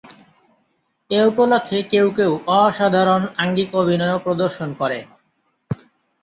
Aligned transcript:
এ 1.11 1.19
উপলক্ষে 1.29 1.79
কেউ 1.91 2.07
কেউ 2.17 2.31
অসাধারণ 2.57 3.21
আঙ্গিক 3.43 3.69
অভিনয়ও 3.81 4.23
প্রদর্শন 4.25 4.69
করে। 4.73 4.99